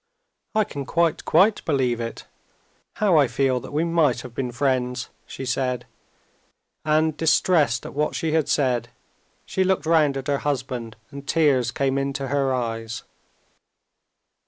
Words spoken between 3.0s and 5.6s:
I feel that we might have been friends!" she